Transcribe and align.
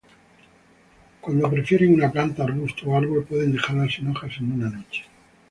Cuando 1.21 1.47
prefieren 1.51 1.93
una 1.93 2.11
planta, 2.11 2.43
arbusto 2.43 2.89
o 2.89 2.97
árbol, 2.97 3.23
pueden 3.23 3.51
dejarla 3.51 3.87
sin 3.87 4.07
hojas 4.07 4.31
en 4.39 4.53
una 4.53 4.67
noche. 4.71 5.03